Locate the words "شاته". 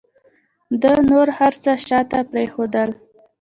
1.87-2.19